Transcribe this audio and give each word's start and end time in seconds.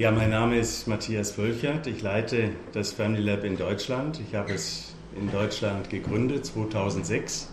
Ja, 0.00 0.10
mein 0.10 0.30
Name 0.30 0.58
ist 0.58 0.88
Matthias 0.88 1.32
Völchert. 1.32 1.86
Ich 1.86 2.00
leite 2.00 2.52
das 2.72 2.90
Family 2.90 3.20
Lab 3.20 3.44
in 3.44 3.58
Deutschland. 3.58 4.18
Ich 4.26 4.34
habe 4.34 4.54
es 4.54 4.94
in 5.14 5.30
Deutschland 5.30 5.90
gegründet 5.90 6.46
2006 6.46 7.50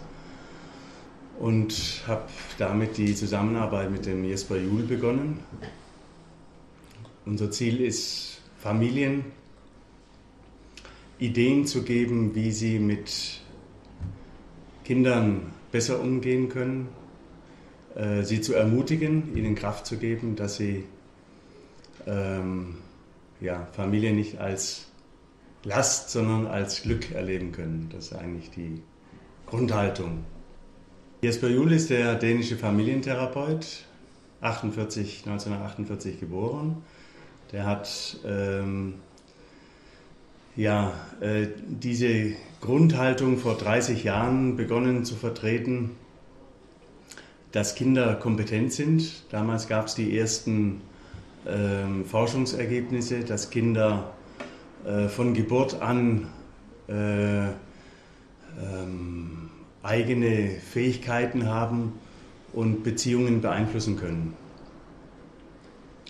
und 1.39 2.03
habe 2.07 2.23
damit 2.57 2.95
die 2.95 3.13
Zusammenarbeit 3.15 3.91
mit 3.91 4.05
dem 4.05 4.23
Jesper 4.23 4.55
Juhl 4.55 4.83
begonnen. 4.83 5.41
Unser 7.25 7.51
Ziel 7.51 7.81
ist, 7.81 8.39
Familien 8.57 9.25
Ideen 11.19 11.65
zu 11.67 11.83
geben, 11.83 12.33
wie 12.33 12.53
sie 12.53 12.79
mit 12.79 13.41
Kindern 14.85 15.51
besser 15.73 15.99
umgehen 15.99 16.47
können, 16.47 16.87
äh, 17.95 18.23
sie 18.23 18.39
zu 18.39 18.53
ermutigen, 18.53 19.35
ihnen 19.35 19.55
Kraft 19.55 19.85
zu 19.85 19.97
geben, 19.97 20.37
dass 20.37 20.55
sie 20.55 20.85
ähm, 22.07 22.75
ja, 23.39 23.67
Familie 23.73 24.13
nicht 24.13 24.39
als 24.39 24.87
Last, 25.63 26.09
sondern 26.11 26.47
als 26.47 26.81
Glück 26.81 27.11
erleben 27.11 27.51
können. 27.51 27.89
Das 27.91 28.05
ist 28.05 28.13
eigentlich 28.13 28.49
die 28.51 28.81
Grundhaltung. 29.45 30.23
Jesper 31.21 31.49
Juhl 31.49 31.71
ist 31.73 31.89
der 31.89 32.15
dänische 32.15 32.57
Familientherapeut, 32.57 33.85
48, 34.41 35.23
1948 35.25 36.19
geboren. 36.19 36.83
Der 37.51 37.65
hat 37.65 38.17
ähm, 38.25 38.95
ja, 40.55 40.93
äh, 41.21 41.47
diese 41.67 42.33
Grundhaltung 42.61 43.37
vor 43.37 43.57
30 43.57 44.03
Jahren 44.03 44.55
begonnen 44.57 45.05
zu 45.05 45.15
vertreten, 45.15 45.91
dass 47.51 47.75
Kinder 47.75 48.15
kompetent 48.15 48.73
sind. 48.73 49.23
Damals 49.31 49.67
gab 49.67 49.85
es 49.87 49.95
die 49.95 50.17
ersten 50.17 50.81
äh, 51.47 52.03
Forschungsergebnisse, 52.03 53.21
dass 53.21 53.49
Kinder 53.49 54.13
äh, 54.85 55.07
von 55.07 55.33
Geburt 55.33 55.81
an 55.81 56.27
äh, 56.87 57.47
ähm, 57.47 59.49
eigene 59.83 60.49
Fähigkeiten 60.49 61.47
haben 61.47 61.93
und 62.53 62.83
Beziehungen 62.83 63.41
beeinflussen 63.41 63.97
können. 63.97 64.33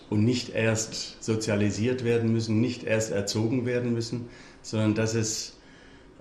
Und 0.09 0.23
nicht 0.23 0.50
erst 0.50 1.23
sozialisiert 1.23 2.03
werden 2.03 2.31
müssen, 2.31 2.62
nicht 2.62 2.84
erst 2.84 3.12
erzogen 3.12 3.66
werden 3.66 3.94
müssen, 3.94 4.30
sondern 4.62 4.95
dass 4.95 5.16
es 5.16 5.58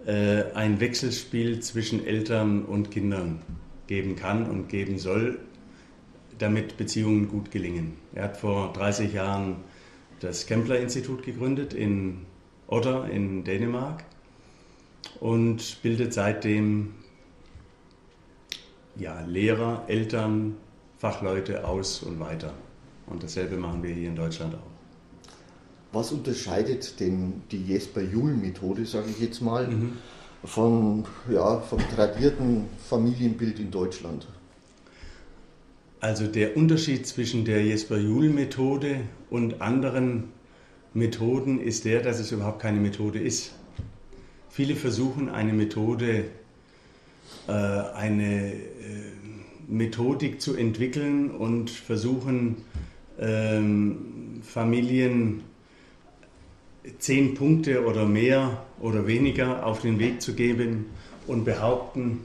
äh, 0.06 0.44
ein 0.54 0.80
Wechselspiel 0.80 1.60
zwischen 1.60 2.04
Eltern 2.04 2.64
und 2.64 2.90
Kindern 2.90 3.42
geben 3.86 4.16
kann 4.16 4.50
und 4.50 4.68
geben 4.68 4.98
soll, 4.98 5.38
damit 6.38 6.76
Beziehungen 6.76 7.28
gut 7.28 7.50
gelingen. 7.50 7.96
Er 8.14 8.24
hat 8.24 8.36
vor 8.36 8.72
30 8.72 9.12
Jahren 9.12 9.56
das 10.20 10.46
Kempler-Institut 10.46 11.22
gegründet 11.22 11.74
in 11.74 12.26
Odder 12.66 13.08
in 13.08 13.44
Dänemark 13.44 14.04
und 15.20 15.82
bildet 15.82 16.12
seitdem 16.12 16.94
ja, 18.96 19.20
Lehrer, 19.20 19.84
Eltern, 19.88 20.56
Fachleute 20.98 21.66
aus 21.66 22.02
und 22.02 22.18
weiter. 22.18 22.54
Und 23.06 23.22
dasselbe 23.22 23.56
machen 23.56 23.82
wir 23.82 23.94
hier 23.94 24.08
in 24.08 24.16
Deutschland 24.16 24.54
auch. 24.54 24.76
Was 25.92 26.12
unterscheidet 26.12 26.98
denn 27.00 27.42
die 27.50 27.62
Jesper-Juhl-Methode, 27.64 28.84
sage 28.84 29.10
ich 29.10 29.20
jetzt 29.20 29.40
mal, 29.40 29.68
mhm. 29.68 29.92
von, 30.44 31.04
ja, 31.30 31.60
vom 31.60 31.78
tradierten 31.94 32.64
Familienbild 32.88 33.60
in 33.60 33.70
Deutschland? 33.70 34.26
Also 36.06 36.28
der 36.28 36.56
Unterschied 36.56 37.04
zwischen 37.04 37.44
der 37.44 37.64
Jesper-Juhl-Methode 37.64 39.00
und 39.28 39.60
anderen 39.60 40.28
Methoden 40.94 41.60
ist 41.60 41.84
der, 41.84 42.00
dass 42.00 42.20
es 42.20 42.30
überhaupt 42.30 42.62
keine 42.62 42.78
Methode 42.78 43.18
ist. 43.18 43.56
Viele 44.48 44.76
versuchen 44.76 45.28
eine 45.28 45.52
Methode, 45.52 46.26
äh, 47.48 47.50
eine 47.50 48.52
äh, 48.52 48.56
Methodik 49.66 50.40
zu 50.40 50.54
entwickeln 50.54 51.32
und 51.32 51.70
versuchen 51.70 52.58
ähm, 53.18 54.42
Familien 54.44 55.42
zehn 57.00 57.34
Punkte 57.34 57.84
oder 57.84 58.06
mehr 58.06 58.64
oder 58.80 59.08
weniger 59.08 59.66
auf 59.66 59.80
den 59.80 59.98
Weg 59.98 60.22
zu 60.22 60.36
geben 60.36 60.86
und 61.26 61.44
behaupten, 61.44 62.20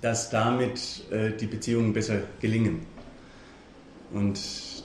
dass 0.00 0.30
damit 0.30 1.04
äh, 1.10 1.32
die 1.32 1.46
Beziehungen 1.46 1.92
besser 1.92 2.22
gelingen. 2.40 2.80
Und 4.12 4.38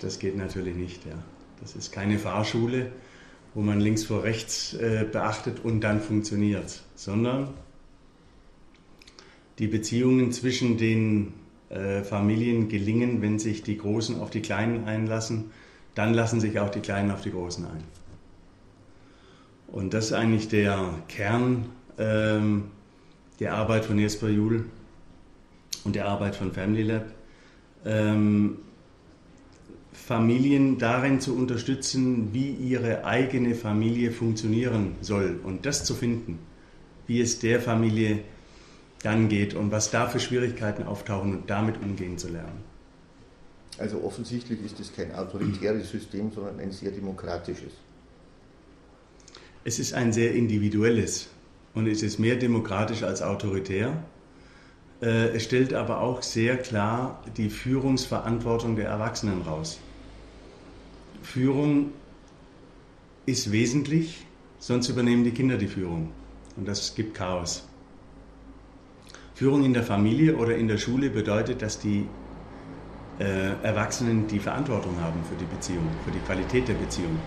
das 0.03 0.19
geht 0.19 0.35
natürlich 0.35 0.75
nicht. 0.75 1.05
Ja. 1.05 1.15
Das 1.61 1.75
ist 1.75 1.91
keine 1.91 2.19
Fahrschule, 2.19 2.91
wo 3.53 3.61
man 3.61 3.79
links 3.79 4.03
vor 4.03 4.23
rechts 4.23 4.73
äh, 4.73 5.05
beachtet 5.09 5.63
und 5.63 5.81
dann 5.81 6.01
funktioniert, 6.01 6.81
sondern 6.95 7.49
die 9.59 9.67
Beziehungen 9.67 10.31
zwischen 10.31 10.77
den 10.77 11.33
äh, 11.69 12.01
Familien 12.01 12.67
gelingen, 12.67 13.21
wenn 13.21 13.39
sich 13.39 13.63
die 13.63 13.77
Großen 13.77 14.19
auf 14.19 14.29
die 14.29 14.41
Kleinen 14.41 14.85
einlassen, 14.85 15.51
dann 15.95 16.13
lassen 16.13 16.39
sich 16.39 16.59
auch 16.59 16.69
die 16.69 16.79
Kleinen 16.79 17.11
auf 17.11 17.21
die 17.21 17.31
Großen 17.31 17.65
ein. 17.65 17.83
Und 19.67 19.93
das 19.93 20.05
ist 20.05 20.13
eigentlich 20.13 20.49
der 20.49 20.95
Kern 21.07 21.69
ähm, 21.97 22.65
der 23.39 23.53
Arbeit 23.53 23.85
von 23.85 23.97
Jesper 23.97 24.29
Juhl 24.29 24.65
und 25.83 25.95
der 25.95 26.07
Arbeit 26.07 26.35
von 26.35 26.51
Family 26.51 26.83
Lab. 26.83 27.05
Ähm, 27.85 28.57
Familien 29.93 30.79
darin 30.79 31.21
zu 31.21 31.35
unterstützen, 31.35 32.33
wie 32.33 32.51
ihre 32.51 33.05
eigene 33.05 33.55
Familie 33.55 34.11
funktionieren 34.11 34.95
soll 35.01 35.39
und 35.43 35.65
das 35.65 35.85
zu 35.85 35.93
finden, 35.93 36.39
wie 37.07 37.21
es 37.21 37.39
der 37.39 37.61
Familie 37.61 38.19
dann 39.03 39.29
geht 39.29 39.53
und 39.53 39.71
was 39.71 39.91
da 39.91 40.07
für 40.07 40.19
Schwierigkeiten 40.19 40.83
auftauchen 40.83 41.37
und 41.37 41.49
damit 41.49 41.81
umgehen 41.81 42.17
zu 42.17 42.29
lernen. 42.29 42.63
Also 43.77 44.03
offensichtlich 44.03 44.63
ist 44.63 44.79
es 44.79 44.95
kein 44.95 45.13
autoritäres 45.13 45.89
System, 45.89 46.31
sondern 46.31 46.59
ein 46.59 46.71
sehr 46.71 46.91
demokratisches. 46.91 47.73
Es 49.63 49.79
ist 49.79 49.93
ein 49.93 50.13
sehr 50.13 50.33
individuelles 50.33 51.29
und 51.73 51.87
es 51.87 52.03
ist 52.03 52.19
mehr 52.19 52.35
demokratisch 52.35 53.03
als 53.03 53.21
autoritär. 53.21 54.03
Äh, 55.03 55.35
es 55.35 55.43
stellt 55.43 55.73
aber 55.73 55.99
auch 55.99 56.21
sehr 56.21 56.55
klar 56.57 57.21
die 57.35 57.49
Führungsverantwortung 57.49 58.77
der 58.77 58.87
Erwachsenen 58.87 59.41
raus. 59.41 59.79
Führung 61.21 61.91
ist 63.25 63.51
wesentlich, 63.51 64.25
sonst 64.59 64.87
übernehmen 64.87 65.25
die 65.25 65.31
Kinder 65.31 65.57
die 65.57 65.67
Führung 65.67 66.09
und 66.55 66.67
das 66.67 66.95
gibt 66.95 67.15
Chaos. 67.15 67.67
Führung 69.35 69.65
in 69.65 69.73
der 69.73 69.83
Familie 69.83 70.37
oder 70.37 70.55
in 70.55 70.69
der 70.69 70.77
Schule 70.77 71.09
bedeutet, 71.09 71.61
dass 71.61 71.79
die 71.79 72.07
äh, 73.19 73.53
Erwachsenen 73.61 74.27
die 74.27 74.39
Verantwortung 74.39 74.97
haben 75.01 75.19
für 75.27 75.35
die 75.35 75.45
Beziehung, 75.45 75.87
für 76.05 76.11
die 76.11 76.19
Qualität 76.19 76.67
der 76.67 76.75
Beziehung. 76.75 77.19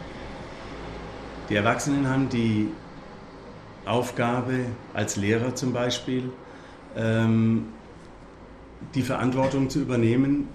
Die 1.51 1.57
Erwachsenen 1.57 2.09
haben 2.09 2.29
die 2.29 2.69
Aufgabe, 3.85 4.67
als 4.95 5.17
Lehrer 5.17 5.55
zum 5.55 5.73
Beispiel, 5.73 6.31
die 8.95 9.03
Verantwortung 9.03 9.69
zu 9.69 9.81
übernehmen, 9.81 10.49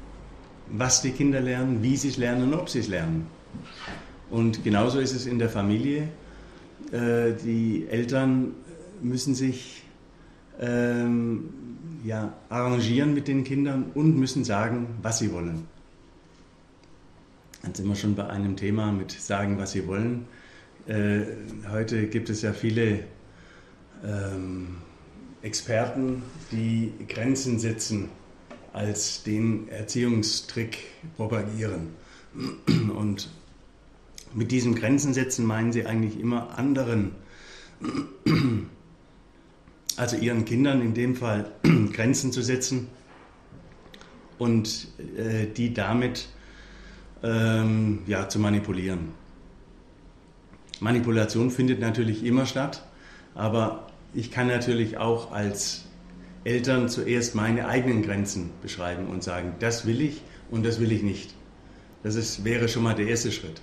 was 0.71 1.01
die 1.01 1.11
Kinder 1.11 1.39
lernen, 1.39 1.83
wie 1.83 1.97
sie 1.97 2.09
es 2.09 2.17
lernen 2.17 2.43
und 2.43 2.53
ob 2.53 2.69
sie 2.69 2.79
es 2.79 2.87
lernen. 2.87 3.27
Und 4.29 4.63
genauso 4.63 4.99
ist 4.99 5.13
es 5.13 5.25
in 5.25 5.39
der 5.39 5.49
Familie. 5.49 6.07
Äh, 6.91 7.33
die 7.43 7.85
Eltern 7.89 8.53
müssen 9.01 9.35
sich 9.35 9.83
ähm, 10.59 11.49
ja, 12.03 12.33
arrangieren 12.49 13.13
mit 13.13 13.27
den 13.27 13.43
Kindern 13.43 13.91
und 13.93 14.17
müssen 14.17 14.43
sagen, 14.43 14.87
was 15.01 15.19
sie 15.19 15.31
wollen. 15.33 15.67
Dann 17.61 17.75
sind 17.75 17.87
wir 17.87 17.95
schon 17.95 18.15
bei 18.15 18.27
einem 18.27 18.55
Thema 18.55 18.91
mit 18.91 19.11
sagen, 19.11 19.57
was 19.57 19.73
sie 19.73 19.85
wollen. 19.85 20.25
Äh, 20.87 21.21
heute 21.69 22.07
gibt 22.07 22.29
es 22.29 22.41
ja 22.41 22.53
viele 22.53 23.03
ähm, 24.03 24.77
Experten, 25.41 26.23
die 26.51 26.93
Grenzen 27.07 27.59
setzen 27.59 28.09
als 28.73 29.23
den 29.23 29.67
Erziehungstrick 29.69 30.77
propagieren. 31.17 31.89
Und 32.95 33.29
mit 34.33 34.51
diesem 34.51 34.75
Grenzen 34.75 35.13
setzen 35.13 35.45
meinen 35.45 35.71
sie 35.71 35.85
eigentlich 35.85 36.19
immer 36.19 36.57
anderen, 36.57 37.11
also 39.97 40.15
ihren 40.15 40.45
Kindern 40.45 40.81
in 40.81 40.93
dem 40.93 41.15
Fall 41.15 41.51
Grenzen 41.93 42.31
zu 42.31 42.41
setzen 42.41 42.87
und 44.37 44.87
äh, 45.17 45.47
die 45.47 45.73
damit 45.73 46.29
ähm, 47.23 47.99
ja, 48.07 48.29
zu 48.29 48.39
manipulieren. 48.39 49.09
Manipulation 50.79 51.51
findet 51.51 51.79
natürlich 51.79 52.23
immer 52.23 52.45
statt, 52.45 52.87
aber 53.35 53.90
ich 54.13 54.31
kann 54.31 54.47
natürlich 54.47 54.97
auch 54.97 55.31
als 55.31 55.85
Eltern 56.43 56.89
zuerst 56.89 57.35
meine 57.35 57.67
eigenen 57.67 58.01
Grenzen 58.01 58.49
beschreiben 58.61 59.07
und 59.07 59.23
sagen, 59.23 59.53
das 59.59 59.85
will 59.85 60.01
ich 60.01 60.21
und 60.49 60.65
das 60.65 60.79
will 60.79 60.91
ich 60.91 61.03
nicht. 61.03 61.33
Das 62.03 62.15
ist, 62.15 62.43
wäre 62.43 62.67
schon 62.67 62.83
mal 62.83 62.95
der 62.95 63.07
erste 63.07 63.31
Schritt. 63.31 63.61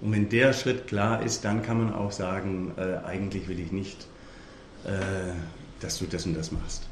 Und 0.00 0.12
wenn 0.12 0.28
der 0.28 0.52
Schritt 0.52 0.86
klar 0.86 1.22
ist, 1.22 1.44
dann 1.44 1.62
kann 1.62 1.78
man 1.78 1.94
auch 1.94 2.12
sagen, 2.12 2.72
äh, 2.76 3.06
eigentlich 3.06 3.48
will 3.48 3.58
ich 3.58 3.72
nicht, 3.72 4.06
äh, 4.84 4.90
dass 5.80 5.98
du 5.98 6.06
das 6.06 6.26
und 6.26 6.34
das 6.34 6.52
machst. 6.52 6.86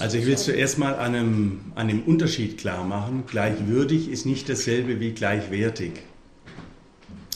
Also 0.00 0.18
ich 0.18 0.26
will 0.26 0.36
zuerst 0.36 0.78
mal 0.78 0.96
an 0.96 1.14
einem, 1.14 1.60
an 1.76 1.88
einem 1.88 2.02
Unterschied 2.02 2.58
klar 2.58 2.84
machen. 2.84 3.22
Gleichwürdig 3.26 4.10
ist 4.10 4.26
nicht 4.26 4.48
dasselbe 4.48 4.98
wie 4.98 5.12
gleichwertig. 5.12 5.92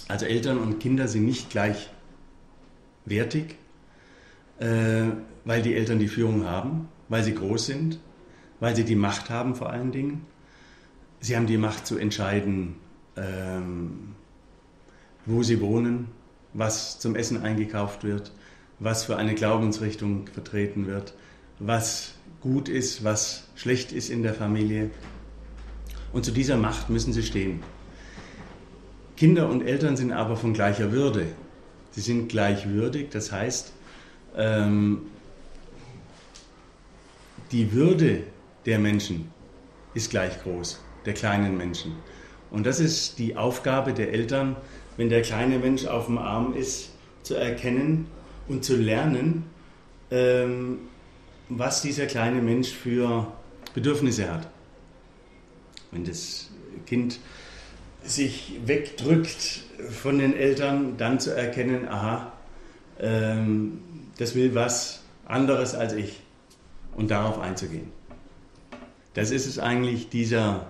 Also 0.08 0.26
Eltern 0.26 0.58
und 0.58 0.80
Kinder 0.80 1.06
sind 1.06 1.26
nicht 1.26 1.50
gleichwertig, 1.50 3.54
weil 4.60 5.62
die 5.62 5.74
Eltern 5.74 5.98
die 5.98 6.08
Führung 6.08 6.44
haben, 6.44 6.88
weil 7.08 7.24
sie 7.24 7.34
groß 7.34 7.66
sind, 7.66 7.98
weil 8.60 8.76
sie 8.76 8.84
die 8.84 8.94
Macht 8.94 9.30
haben 9.30 9.54
vor 9.54 9.70
allen 9.70 9.90
Dingen. 9.90 10.26
Sie 11.20 11.36
haben 11.36 11.46
die 11.46 11.58
Macht 11.58 11.86
zu 11.86 11.98
entscheiden, 11.98 12.76
ähm, 13.16 14.14
wo 15.26 15.42
sie 15.42 15.60
wohnen, 15.60 16.08
was 16.52 16.98
zum 16.98 17.16
Essen 17.16 17.42
eingekauft 17.42 18.04
wird, 18.04 18.32
was 18.78 19.04
für 19.04 19.16
eine 19.16 19.34
Glaubensrichtung 19.34 20.26
vertreten 20.28 20.86
wird, 20.86 21.14
was 21.58 22.14
gut 22.40 22.68
ist, 22.68 23.04
was 23.04 23.48
schlecht 23.54 23.92
ist 23.92 24.10
in 24.10 24.22
der 24.22 24.34
Familie. 24.34 24.90
Und 26.12 26.24
zu 26.24 26.32
dieser 26.32 26.56
Macht 26.56 26.90
müssen 26.90 27.12
sie 27.12 27.22
stehen. 27.22 27.62
Kinder 29.16 29.48
und 29.48 29.62
Eltern 29.62 29.96
sind 29.96 30.12
aber 30.12 30.36
von 30.36 30.54
gleicher 30.54 30.92
Würde. 30.92 31.26
Sie 31.90 32.00
sind 32.00 32.28
gleichwürdig, 32.28 33.10
das 33.10 33.30
heißt, 33.32 33.72
ähm, 34.36 35.02
die 37.52 37.72
Würde 37.72 38.22
der 38.66 38.78
Menschen 38.78 39.30
ist 39.94 40.10
gleich 40.10 40.40
groß, 40.42 40.80
der 41.04 41.14
kleinen 41.14 41.56
Menschen. 41.56 41.96
Und 42.50 42.66
das 42.66 42.80
ist 42.80 43.18
die 43.18 43.36
Aufgabe 43.36 43.92
der 43.92 44.12
Eltern, 44.12 44.56
wenn 44.96 45.08
der 45.08 45.22
kleine 45.22 45.58
Mensch 45.58 45.86
auf 45.86 46.06
dem 46.06 46.18
Arm 46.18 46.54
ist, 46.54 46.90
zu 47.22 47.34
erkennen 47.34 48.06
und 48.48 48.64
zu 48.64 48.76
lernen, 48.76 49.44
ähm, 50.10 50.78
was 51.48 51.82
dieser 51.82 52.06
kleine 52.06 52.40
Mensch 52.40 52.70
für 52.70 53.26
Bedürfnisse 53.74 54.32
hat. 54.32 54.48
Wenn 55.90 56.04
das 56.04 56.50
Kind 56.86 57.18
sich 58.02 58.60
wegdrückt 58.64 59.64
von 59.90 60.18
den 60.18 60.36
Eltern, 60.36 60.96
dann 60.96 61.20
zu 61.20 61.34
erkennen, 61.34 61.88
aha, 61.88 62.32
ähm, 62.98 63.80
das 64.20 64.34
will 64.34 64.54
was 64.54 65.02
anderes 65.24 65.74
als 65.74 65.94
ich. 65.94 66.20
Und 66.94 67.10
darauf 67.10 67.38
einzugehen. 67.38 67.86
Das 69.14 69.30
ist 69.30 69.46
es 69.46 69.58
eigentlich, 69.58 70.10
dieser 70.10 70.66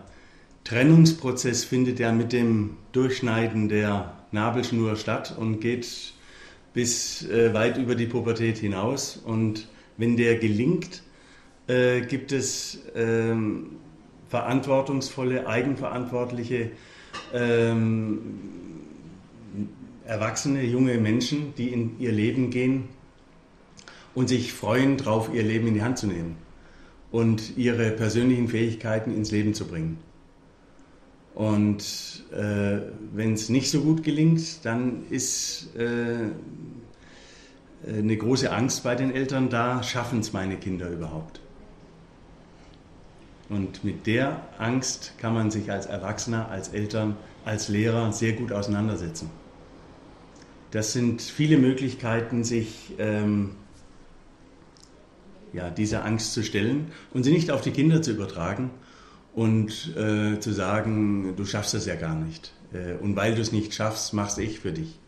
Trennungsprozess 0.65 1.65
findet 1.65 1.99
ja 1.99 2.13
mit 2.13 2.33
dem 2.33 2.77
Durchschneiden 2.93 3.69
der 3.69 4.13
Nabelschnur 4.31 4.97
statt 4.97 5.35
und 5.37 5.61
geht 5.61 6.13
bis 6.75 7.29
äh, 7.29 7.53
weit 7.53 7.79
über 7.79 7.97
die 7.97 8.07
Pubertät 8.07 8.59
hinaus. 8.59 9.17
Und 9.17 9.67
wenn 9.97 10.17
der 10.17 10.37
gelingt, 10.37 11.03
äh, 11.67 12.03
gibt 12.03 12.31
es 12.31 12.79
ähm, 12.95 13.79
verantwortungsvolle, 14.29 15.49
eigenverantwortliche 15.49 16.71
ähm, 17.35 18.21
erwachsene, 20.05 20.63
junge 20.63 20.99
Menschen, 20.99 21.55
die 21.57 21.71
in 21.71 21.99
ihr 21.99 22.13
Leben 22.13 22.51
gehen 22.51 22.89
und 24.15 24.29
sich 24.29 24.53
freuen 24.53 24.97
darauf, 24.97 25.33
ihr 25.33 25.43
Leben 25.43 25.69
in 25.69 25.75
die 25.75 25.83
Hand 25.83 25.99
zu 25.99 26.07
nehmen 26.07 26.37
und 27.11 27.57
ihre 27.57 27.91
persönlichen 27.91 28.49
Fähigkeiten 28.49 29.15
ins 29.15 29.31
Leben 29.31 29.55
zu 29.55 29.67
bringen. 29.67 29.99
Und 31.35 32.25
äh, 32.33 32.81
wenn 33.13 33.35
es 33.35 33.49
nicht 33.49 33.71
so 33.71 33.81
gut 33.81 34.03
gelingt, 34.03 34.65
dann 34.65 35.05
ist 35.11 35.75
äh, 35.77 36.25
äh, 36.25 36.29
eine 37.87 38.17
große 38.17 38.53
Angst 38.53 38.83
bei 38.83 38.95
den 38.95 39.15
Eltern 39.15 39.49
da, 39.49 39.83
schaffen 39.83 40.21
es 40.21 40.33
meine 40.33 40.57
Kinder 40.57 40.91
überhaupt? 40.91 41.41
Und 43.49 43.83
mit 43.85 44.07
der 44.07 44.43
Angst 44.59 45.15
kann 45.19 45.35
man 45.35 45.51
sich 45.51 45.71
als 45.73 45.87
Erwachsener, 45.87 46.49
als 46.51 46.69
Eltern, 46.69 47.17
als 47.45 47.69
Lehrer 47.69 48.13
sehr 48.13 48.35
gut 48.35 48.53
auseinandersetzen. 48.53 49.31
Das 50.71 50.93
sind 50.93 51.21
viele 51.21 51.59
Möglichkeiten, 51.59 52.45
sich 52.45 52.95
ähm, 52.99 53.57
ja, 55.53 55.71
dieser 55.71 56.05
Angst 56.05 56.33
zu 56.33 56.43
stellen 56.43 56.93
und 57.13 57.25
sie 57.25 57.33
nicht 57.33 57.51
auf 57.51 57.61
die 57.61 57.71
Kinder 57.71 58.03
zu 58.03 58.13
übertragen 58.13 58.71
und 59.35 59.97
äh, 59.97 60.39
zu 60.41 60.53
sagen, 60.53 61.35
du 61.37 61.45
schaffst 61.45 61.75
das 61.75 61.87
ja 61.87 61.97
gar 61.97 62.15
nicht. 62.15 62.53
Äh, 62.73 62.95
und 63.03 63.17
weil 63.17 63.35
du 63.35 63.41
es 63.41 63.53
nicht 63.53 63.75
schaffst, 63.75 64.13
mach's 64.13 64.39
ich 64.39 64.61
für 64.61 64.73
dich. 64.73 64.99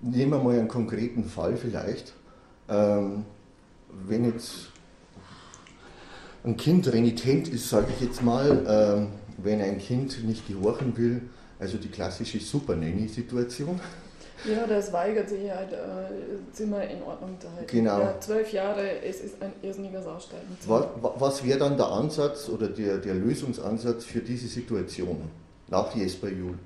Nehmen 0.00 0.32
wir 0.32 0.38
mal 0.38 0.58
einen 0.58 0.68
konkreten 0.68 1.24
Fall 1.24 1.56
vielleicht. 1.56 2.12
Ähm, 2.68 3.24
wenn 4.06 4.24
jetzt 4.24 4.70
ein 6.44 6.56
Kind 6.56 6.92
renitent 6.92 7.48
ist, 7.48 7.70
sage 7.70 7.86
ich 7.94 8.06
jetzt 8.06 8.22
mal, 8.22 8.64
ähm, 8.68 9.08
wenn 9.38 9.60
ein 9.60 9.78
Kind 9.78 10.24
nicht 10.24 10.46
gehorchen 10.46 10.96
will, 10.96 11.22
also 11.58 11.78
die 11.78 11.88
klassische 11.88 12.38
Super-Nanny-Situation. 12.38 13.80
Ja, 14.44 14.66
das 14.66 14.92
weigert 14.92 15.28
sich 15.28 15.50
halt, 15.50 15.72
äh, 15.72 15.76
Zimmer 16.52 16.82
in 16.82 17.02
Ordnung 17.02 17.36
zu 17.40 17.50
halten. 17.50 17.66
Genau. 17.66 18.00
Ja, 18.00 18.20
zwölf 18.20 18.52
Jahre, 18.52 19.02
es 19.02 19.20
ist 19.20 19.42
ein 19.42 19.52
irrsinniges 19.62 20.06
Aussteigen. 20.06 20.46
Was, 20.66 20.86
was 21.18 21.44
wäre 21.44 21.58
dann 21.58 21.76
der 21.76 21.88
Ansatz 21.88 22.48
oder 22.48 22.68
der, 22.68 22.98
der 22.98 23.14
Lösungsansatz 23.14 24.04
für 24.04 24.20
diese 24.20 24.46
Situation 24.48 25.30
nach 25.68 25.94
Jesper 25.94 26.28
Juhl? 26.28 26.58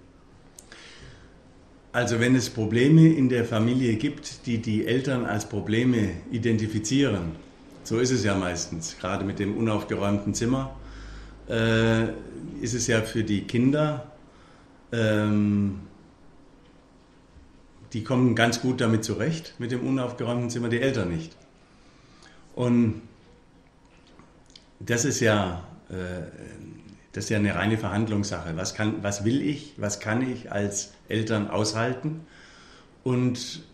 Also 1.92 2.20
wenn 2.20 2.34
es 2.34 2.50
Probleme 2.50 3.12
in 3.12 3.28
der 3.28 3.44
Familie 3.44 3.94
gibt, 3.96 4.46
die 4.46 4.58
die 4.58 4.86
Eltern 4.86 5.24
als 5.24 5.48
Probleme 5.48 6.10
identifizieren, 6.30 7.36
so 7.82 7.98
ist 7.98 8.10
es 8.10 8.24
ja 8.24 8.34
meistens, 8.34 8.96
gerade 9.00 9.24
mit 9.24 9.38
dem 9.38 9.56
unaufgeräumten 9.56 10.34
Zimmer, 10.34 10.76
äh, 11.48 12.08
ist 12.60 12.74
es 12.74 12.86
ja 12.86 13.00
für 13.00 13.24
die 13.24 13.42
Kinder, 13.42 14.06
ähm, 14.92 15.80
die 17.92 18.04
kommen 18.04 18.34
ganz 18.34 18.60
gut 18.60 18.80
damit 18.80 19.04
zurecht, 19.04 19.54
mit 19.58 19.70
dem 19.70 19.86
unaufgeräumten 19.86 20.50
Zimmer, 20.50 20.68
die 20.68 20.80
Eltern 20.80 21.08
nicht. 21.10 21.36
Und 22.54 23.02
das 24.80 25.04
ist 25.04 25.20
ja 25.20 25.64
äh, 25.88 25.94
das 27.12 27.24
ist 27.24 27.30
ja 27.30 27.38
eine 27.38 27.54
reine 27.54 27.78
Verhandlungssache. 27.78 28.56
Was, 28.56 28.74
kann, 28.74 29.02
was 29.02 29.24
will 29.24 29.42
ich, 29.42 29.74
was 29.76 29.98
kann 29.98 30.22
ich 30.22 30.52
als 30.52 30.92
Eltern 31.08 31.48
aushalten 31.48 32.20
und 33.02 33.64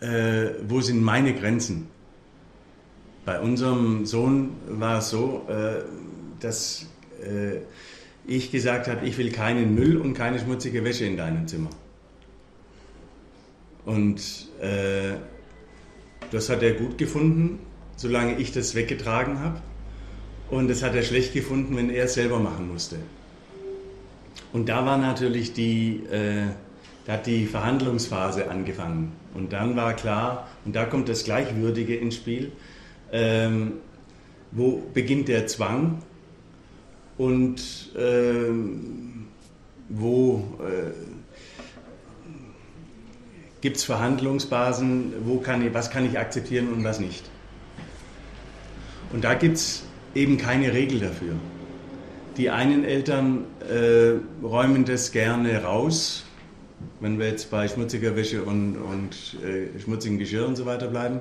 äh, 0.00 0.50
wo 0.66 0.80
sind 0.80 1.02
meine 1.02 1.34
Grenzen? 1.34 1.88
Bei 3.24 3.40
unserem 3.40 4.06
Sohn 4.06 4.50
war 4.66 4.98
es 4.98 5.10
so, 5.10 5.46
äh, 5.48 5.82
dass 6.40 6.86
äh, 7.22 7.60
ich 8.26 8.50
gesagt 8.50 8.88
habe, 8.88 9.06
ich 9.06 9.16
will 9.18 9.32
keinen 9.32 9.74
Müll 9.74 9.96
und 9.96 10.14
keine 10.14 10.38
schmutzige 10.38 10.84
Wäsche 10.84 11.04
in 11.04 11.16
deinem 11.16 11.46
Zimmer. 11.46 11.70
Und 13.88 14.48
äh, 14.60 15.16
das 16.30 16.50
hat 16.50 16.62
er 16.62 16.72
gut 16.74 16.98
gefunden, 16.98 17.58
solange 17.96 18.36
ich 18.36 18.52
das 18.52 18.74
weggetragen 18.74 19.40
habe. 19.40 19.62
Und 20.50 20.68
das 20.68 20.82
hat 20.82 20.94
er 20.94 21.02
schlecht 21.02 21.32
gefunden, 21.32 21.74
wenn 21.74 21.88
er 21.88 22.04
es 22.04 22.12
selber 22.12 22.38
machen 22.38 22.70
musste. 22.70 22.96
Und 24.52 24.68
da 24.68 24.84
war 24.84 24.98
natürlich 24.98 25.54
die, 25.54 26.02
äh, 26.10 26.48
da 27.06 27.14
hat 27.14 27.26
die 27.26 27.46
Verhandlungsphase 27.46 28.50
angefangen. 28.50 29.12
Und 29.32 29.54
dann 29.54 29.74
war 29.74 29.94
klar, 29.94 30.48
und 30.66 30.76
da 30.76 30.84
kommt 30.84 31.08
das 31.08 31.24
Gleichwürdige 31.24 31.96
ins 31.96 32.16
Spiel, 32.16 32.52
ähm, 33.10 33.72
wo 34.52 34.82
beginnt 34.92 35.28
der 35.28 35.46
Zwang 35.46 36.02
und 37.16 37.90
ähm, 37.96 39.28
wo 39.88 40.44
äh, 40.60 41.17
gibt 43.60 43.76
es 43.78 43.84
Verhandlungsbasen, 43.84 45.12
wo 45.24 45.38
kann 45.38 45.66
ich, 45.66 45.74
was 45.74 45.90
kann 45.90 46.06
ich 46.06 46.18
akzeptieren 46.18 46.72
und 46.72 46.84
was 46.84 47.00
nicht. 47.00 47.24
Und 49.12 49.24
da 49.24 49.34
gibt 49.34 49.56
es 49.56 49.84
eben 50.14 50.38
keine 50.38 50.72
Regel 50.72 51.00
dafür. 51.00 51.34
Die 52.36 52.50
einen 52.50 52.84
Eltern 52.84 53.44
äh, 53.68 54.44
räumen 54.44 54.84
das 54.84 55.10
gerne 55.10 55.64
raus, 55.64 56.24
wenn 57.00 57.18
wir 57.18 57.26
jetzt 57.26 57.50
bei 57.50 57.66
schmutziger 57.66 58.14
Wäsche 58.14 58.44
und, 58.44 58.76
und 58.76 59.36
äh, 59.44 59.78
schmutzigen 59.80 60.18
Geschirr 60.18 60.46
und 60.46 60.56
so 60.56 60.64
weiter 60.64 60.86
bleiben, 60.86 61.20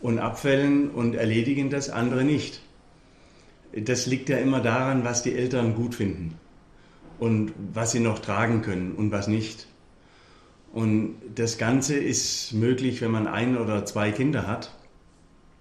und 0.00 0.18
Abfällen 0.18 0.90
und 0.90 1.14
erledigen 1.14 1.70
das, 1.70 1.90
andere 1.90 2.24
nicht. 2.24 2.60
Das 3.76 4.06
liegt 4.06 4.28
ja 4.28 4.38
immer 4.38 4.60
daran, 4.60 5.04
was 5.04 5.22
die 5.22 5.34
Eltern 5.34 5.74
gut 5.74 5.94
finden 5.94 6.34
und 7.18 7.52
was 7.72 7.92
sie 7.92 8.00
noch 8.00 8.18
tragen 8.18 8.62
können 8.62 8.92
und 8.92 9.12
was 9.12 9.28
nicht. 9.28 9.66
Und 10.72 11.16
das 11.34 11.58
Ganze 11.58 11.96
ist 11.96 12.52
möglich, 12.52 13.02
wenn 13.02 13.10
man 13.10 13.26
ein 13.26 13.58
oder 13.58 13.84
zwei 13.84 14.10
Kinder 14.10 14.46
hat. 14.46 14.72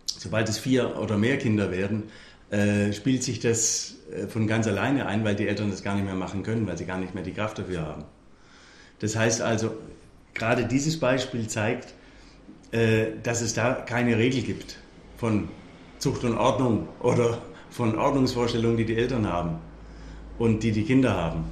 Sobald 0.05 0.47
es 0.47 0.57
vier 0.57 0.97
oder 0.97 1.17
mehr 1.17 1.37
Kinder 1.37 1.71
werden, 1.71 2.03
äh, 2.49 2.93
spielt 2.93 3.23
sich 3.23 3.39
das 3.39 3.95
äh, 4.11 4.27
von 4.27 4.47
ganz 4.47 4.67
alleine 4.67 5.07
ein, 5.07 5.23
weil 5.25 5.35
die 5.35 5.47
Eltern 5.47 5.69
das 5.69 5.83
gar 5.83 5.95
nicht 5.95 6.05
mehr 6.05 6.15
machen 6.15 6.43
können, 6.43 6.65
weil 6.67 6.77
sie 6.77 6.85
gar 6.85 6.97
nicht 6.97 7.13
mehr 7.13 7.23
die 7.23 7.33
Kraft 7.33 7.59
dafür 7.59 7.81
haben. 7.81 8.03
Das 8.99 9.15
heißt 9.15 9.41
also, 9.41 9.71
gerade 10.33 10.65
dieses 10.65 10.99
Beispiel 10.99 11.47
zeigt, 11.47 11.93
äh, 12.71 13.07
dass 13.23 13.41
es 13.41 13.53
da 13.53 13.73
keine 13.73 14.17
Regel 14.17 14.43
gibt 14.43 14.77
von 15.17 15.49
Zucht 15.99 16.23
und 16.23 16.37
Ordnung 16.37 16.87
oder 16.99 17.41
von 17.69 17.97
Ordnungsvorstellungen, 17.97 18.77
die 18.77 18.85
die 18.85 18.95
Eltern 18.95 19.27
haben 19.27 19.59
und 20.37 20.63
die 20.63 20.71
die 20.71 20.83
Kinder 20.83 21.15
haben. 21.15 21.43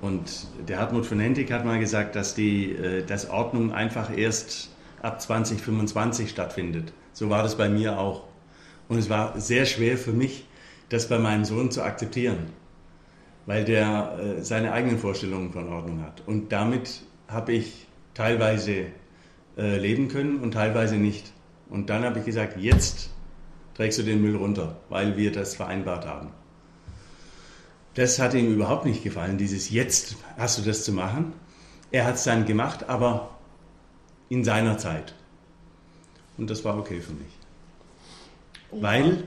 Und 0.00 0.46
der 0.66 0.78
Hartmut 0.78 1.04
von 1.04 1.20
Hentig 1.20 1.52
hat 1.52 1.64
mal 1.64 1.78
gesagt, 1.78 2.16
dass 2.16 2.34
die 2.34 2.72
äh, 2.72 3.04
dass 3.04 3.28
Ordnung 3.28 3.72
einfach 3.72 4.16
erst 4.16 4.70
ab 5.02 5.20
2025 5.20 6.30
stattfindet. 6.30 6.92
So 7.12 7.28
war 7.28 7.42
das 7.42 7.56
bei 7.56 7.68
mir 7.68 7.98
auch. 7.98 8.24
Und 8.88 8.98
es 8.98 9.10
war 9.10 9.38
sehr 9.40 9.66
schwer 9.66 9.98
für 9.98 10.12
mich, 10.12 10.46
das 10.88 11.08
bei 11.08 11.18
meinem 11.18 11.44
Sohn 11.44 11.70
zu 11.70 11.82
akzeptieren, 11.82 12.46
weil 13.46 13.64
der 13.64 14.18
äh, 14.18 14.42
seine 14.42 14.72
eigenen 14.72 14.98
Vorstellungen 14.98 15.52
von 15.52 15.68
Ordnung 15.68 16.02
hat. 16.02 16.22
Und 16.26 16.50
damit 16.50 17.02
habe 17.28 17.52
ich 17.52 17.86
teilweise 18.14 18.86
äh, 19.56 19.78
leben 19.78 20.08
können 20.08 20.38
und 20.40 20.52
teilweise 20.52 20.96
nicht. 20.96 21.32
Und 21.68 21.90
dann 21.90 22.04
habe 22.04 22.18
ich 22.18 22.24
gesagt, 22.24 22.56
jetzt 22.58 23.10
trägst 23.74 23.98
du 23.98 24.02
den 24.02 24.20
Müll 24.20 24.36
runter, 24.36 24.76
weil 24.88 25.16
wir 25.16 25.30
das 25.30 25.54
vereinbart 25.54 26.06
haben. 26.06 26.30
Das 27.94 28.18
hat 28.18 28.34
ihm 28.34 28.52
überhaupt 28.52 28.84
nicht 28.84 29.02
gefallen, 29.02 29.36
dieses 29.36 29.70
Jetzt 29.70 30.16
hast 30.36 30.58
du 30.58 30.62
das 30.62 30.84
zu 30.84 30.92
machen. 30.92 31.32
Er 31.90 32.04
hat 32.04 32.14
es 32.14 32.24
dann 32.24 32.46
gemacht, 32.46 32.88
aber 32.88 33.30
in 34.28 34.44
seiner 34.44 34.78
Zeit. 34.78 35.14
Und 36.38 36.50
das 36.50 36.64
war 36.64 36.78
okay 36.78 37.00
für 37.00 37.12
mich. 37.12 37.32
Ja. 38.72 38.82
Weil, 38.82 39.24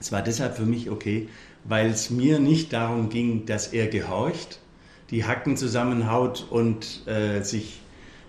es 0.00 0.10
war 0.12 0.22
deshalb 0.22 0.56
für 0.56 0.64
mich 0.64 0.90
okay, 0.90 1.28
weil 1.64 1.90
es 1.90 2.10
mir 2.10 2.38
nicht 2.38 2.72
darum 2.72 3.10
ging, 3.10 3.46
dass 3.46 3.68
er 3.68 3.86
gehorcht, 3.88 4.60
die 5.10 5.24
Hacken 5.24 5.56
zusammenhaut 5.56 6.46
und 6.50 7.06
äh, 7.06 7.42
sich 7.42 7.80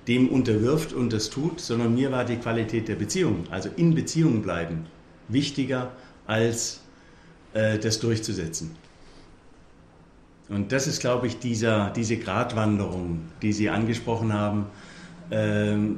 dem 0.08 0.30
unterwirft 0.30 0.94
und 0.94 1.14
das 1.14 1.30
tut, 1.30 1.60
sondern 1.60 1.96
mir 1.96 2.12
war 2.12 2.26
die 2.26 2.38
Qualität 2.38 2.88
der 2.88 2.96
Beziehung, 2.96 3.46
also 3.50 3.70
in 3.76 3.96
Beziehung 3.96 4.42
bleiben, 4.42 4.86
wichtiger 5.28 5.94
als 6.28 6.82
äh, 7.54 7.80
das 7.80 8.00
durchzusetzen. 8.00 8.76
Und 10.50 10.72
das 10.72 10.88
ist, 10.88 11.00
glaube 11.00 11.28
ich, 11.28 11.40
dieser, 11.40 11.90
diese 11.90 12.18
Gratwanderung, 12.18 13.22
die 13.42 13.52
Sie 13.52 13.70
angesprochen 13.70 14.34
haben. 14.34 14.68
Ähm, 15.32 15.98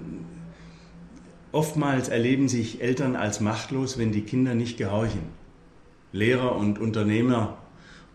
oftmals 1.52 2.08
erleben 2.08 2.48
sich 2.48 2.82
Eltern 2.82 3.16
als 3.16 3.42
machtlos, 3.42 3.98
wenn 3.98 4.12
die 4.12 4.22
Kinder 4.22 4.56
nicht 4.56 4.78
gehorchen. 4.78 5.24
Lehrer 6.14 6.56
und 6.56 6.80
Unternehmer 6.80 7.58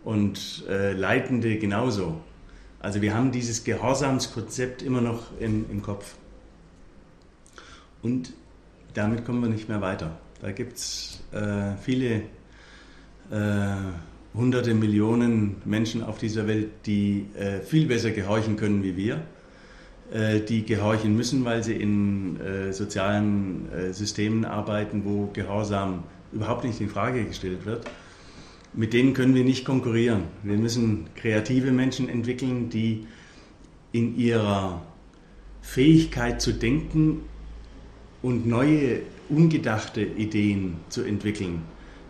und 0.04 0.64
äh, 0.68 0.92
Leitende 0.92 1.58
genauso. 1.58 2.20
Also 2.80 3.02
wir 3.02 3.14
haben 3.14 3.30
dieses 3.30 3.62
Gehorsamskonzept 3.64 4.82
immer 4.82 5.00
noch 5.00 5.38
im, 5.38 5.66
im 5.70 5.82
Kopf. 5.82 6.16
Und 8.02 8.32
damit 8.94 9.24
kommen 9.24 9.40
wir 9.40 9.48
nicht 9.48 9.68
mehr 9.68 9.80
weiter. 9.80 10.18
Da 10.40 10.50
gibt 10.50 10.76
es 10.78 11.22
äh, 11.32 11.76
viele 11.80 12.22
äh, 13.30 13.76
hunderte 14.34 14.74
Millionen 14.74 15.56
Menschen 15.64 16.02
auf 16.02 16.18
dieser 16.18 16.46
Welt, 16.46 16.70
die 16.86 17.26
äh, 17.38 17.60
viel 17.60 17.86
besser 17.86 18.10
gehorchen 18.10 18.56
können 18.56 18.82
wie 18.82 18.96
wir, 18.96 19.22
äh, 20.12 20.40
die 20.40 20.64
gehorchen 20.64 21.16
müssen, 21.16 21.44
weil 21.44 21.62
sie 21.62 21.74
in 21.74 22.40
äh, 22.40 22.72
sozialen 22.72 23.70
äh, 23.72 23.92
Systemen 23.92 24.44
arbeiten, 24.44 25.04
wo 25.04 25.28
Gehorsam 25.32 26.04
überhaupt 26.32 26.64
nicht 26.64 26.80
in 26.80 26.88
Frage 26.88 27.24
gestellt 27.24 27.66
wird. 27.66 27.84
Mit 28.74 28.94
denen 28.94 29.12
können 29.12 29.34
wir 29.34 29.44
nicht 29.44 29.66
konkurrieren. 29.66 30.24
Wir 30.42 30.56
müssen 30.56 31.06
kreative 31.14 31.72
Menschen 31.72 32.08
entwickeln, 32.08 32.70
die 32.70 33.06
in 33.92 34.16
ihrer 34.16 34.82
Fähigkeit 35.60 36.40
zu 36.40 36.52
denken 36.52 37.20
und 38.22 38.46
neue, 38.46 39.00
ungedachte 39.28 40.02
Ideen 40.02 40.76
zu 40.88 41.02
entwickeln 41.02 41.62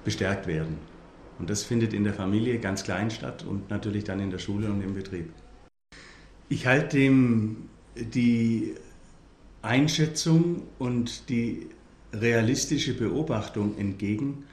bestärkt 0.04 0.46
werden. 0.46 0.91
Und 1.38 1.50
das 1.50 1.64
findet 1.64 1.92
in 1.92 2.04
der 2.04 2.14
Familie 2.14 2.58
ganz 2.58 2.84
klein 2.84 3.10
statt 3.10 3.44
und 3.44 3.70
natürlich 3.70 4.04
dann 4.04 4.20
in 4.20 4.30
der 4.30 4.38
Schule 4.38 4.70
und 4.70 4.82
im 4.82 4.94
Betrieb. 4.94 5.30
Ich 6.48 6.66
halte 6.66 6.98
dem 6.98 7.68
die 7.96 8.74
Einschätzung 9.62 10.62
und 10.78 11.28
die 11.28 11.68
realistische 12.12 12.94
Beobachtung 12.94 13.78
entgegen, 13.78 14.44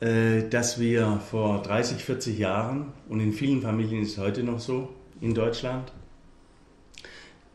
äh, 0.00 0.48
dass 0.48 0.80
wir 0.80 1.20
vor 1.30 1.62
30, 1.62 2.04
40 2.04 2.38
Jahren, 2.38 2.92
und 3.08 3.20
in 3.20 3.32
vielen 3.32 3.62
Familien 3.62 4.02
ist 4.02 4.12
es 4.12 4.18
heute 4.18 4.42
noch 4.42 4.60
so 4.60 4.88
in 5.20 5.34
Deutschland, 5.34 5.92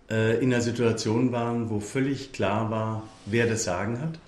äh, 0.09 0.41
in 0.41 0.53
einer 0.53 0.61
Situation 0.61 1.31
waren, 1.31 1.69
wo 1.69 1.79
völlig 1.79 2.31
klar 2.31 2.71
war, 2.71 3.03
wer 3.25 3.47
das 3.47 3.65
Sagen 3.65 3.99
hat, 3.99 4.19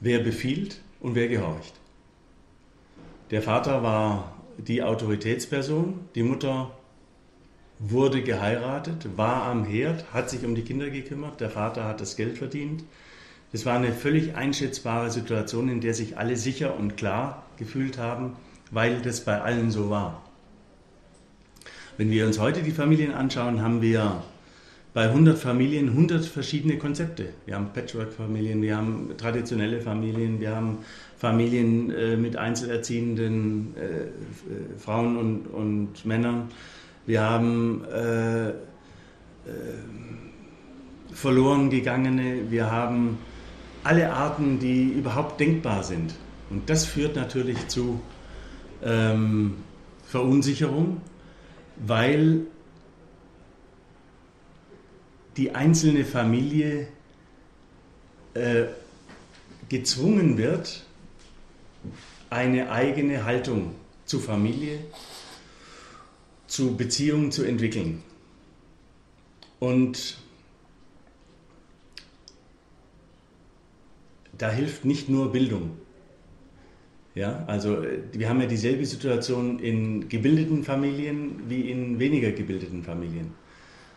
wer 0.00 0.20
befiehlt 0.20 0.80
und 1.00 1.14
wer 1.14 1.28
gehorcht. 1.28 1.74
Der 3.30 3.42
Vater 3.42 3.82
war 3.82 4.32
die 4.56 4.82
Autoritätsperson, 4.82 6.00
die 6.14 6.22
Mutter 6.22 6.70
wurde 7.78 8.22
geheiratet, 8.22 9.06
war 9.16 9.42
am 9.44 9.64
Herd, 9.64 10.12
hat 10.14 10.30
sich 10.30 10.46
um 10.46 10.54
die 10.54 10.62
Kinder 10.62 10.88
gekümmert, 10.88 11.40
der 11.40 11.50
Vater 11.50 11.84
hat 11.84 12.00
das 12.00 12.16
Geld 12.16 12.38
verdient. 12.38 12.84
Das 13.52 13.66
war 13.66 13.76
eine 13.76 13.92
völlig 13.92 14.34
einschätzbare 14.34 15.10
Situation, 15.10 15.68
in 15.68 15.82
der 15.82 15.92
sich 15.92 16.16
alle 16.16 16.36
sicher 16.36 16.74
und 16.74 16.96
klar 16.96 17.44
gefühlt 17.58 17.98
haben, 17.98 18.36
weil 18.70 19.02
das 19.02 19.20
bei 19.20 19.40
allen 19.40 19.70
so 19.70 19.90
war. 19.90 20.22
Wenn 21.98 22.10
wir 22.10 22.26
uns 22.26 22.38
heute 22.38 22.62
die 22.62 22.72
Familien 22.72 23.12
anschauen, 23.12 23.60
haben 23.60 23.82
wir 23.82 24.22
bei 24.98 25.04
100 25.04 25.38
Familien 25.38 25.90
100 25.90 26.24
verschiedene 26.24 26.76
Konzepte. 26.76 27.26
Wir 27.46 27.54
haben 27.54 27.72
Patchwork-Familien, 27.72 28.60
wir 28.62 28.76
haben 28.76 29.10
traditionelle 29.16 29.80
Familien, 29.80 30.40
wir 30.40 30.56
haben 30.56 30.78
Familien 31.16 31.92
äh, 31.92 32.16
mit 32.16 32.36
einzelerziehenden 32.36 33.76
äh, 33.76 33.80
äh, 33.80 34.08
Frauen 34.76 35.16
und, 35.16 35.46
und 35.46 36.04
Männern. 36.04 36.48
Wir 37.06 37.22
haben 37.22 37.84
äh, 37.84 38.48
äh, 38.48 38.54
verloren 41.12 41.70
gegangene, 41.70 42.50
wir 42.50 42.68
haben 42.68 43.18
alle 43.84 44.12
Arten, 44.12 44.58
die 44.58 44.82
überhaupt 44.82 45.38
denkbar 45.38 45.84
sind. 45.84 46.12
Und 46.50 46.68
das 46.68 46.84
führt 46.84 47.14
natürlich 47.14 47.68
zu 47.68 48.00
ähm, 48.82 49.58
Verunsicherung, 50.08 51.02
weil 51.86 52.48
die 55.38 55.54
einzelne 55.54 56.04
Familie 56.04 56.88
äh, 58.34 58.64
gezwungen 59.68 60.36
wird, 60.36 60.84
eine 62.28 62.70
eigene 62.70 63.24
Haltung 63.24 63.74
zu 64.04 64.18
Familie, 64.18 64.80
zu 66.48 66.76
Beziehungen 66.76 67.30
zu 67.30 67.44
entwickeln. 67.44 68.02
Und 69.60 70.18
da 74.36 74.50
hilft 74.50 74.84
nicht 74.84 75.08
nur 75.08 75.30
Bildung. 75.30 75.70
Ja, 77.14 77.44
also 77.46 77.84
wir 78.12 78.28
haben 78.28 78.40
ja 78.40 78.46
dieselbe 78.46 78.86
Situation 78.86 79.58
in 79.58 80.08
gebildeten 80.08 80.64
Familien 80.64 81.48
wie 81.48 81.70
in 81.70 81.98
weniger 81.98 82.32
gebildeten 82.32 82.82
Familien. 82.82 83.34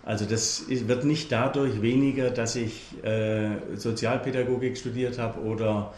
Also 0.03 0.25
das 0.25 0.65
wird 0.67 1.05
nicht 1.05 1.31
dadurch 1.31 1.81
weniger, 1.81 2.31
dass 2.31 2.55
ich 2.55 2.81
äh, 3.03 3.51
Sozialpädagogik 3.75 4.77
studiert 4.77 5.19
habe 5.19 5.41
oder 5.41 5.93